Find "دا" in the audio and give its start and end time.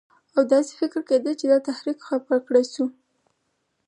1.51-1.57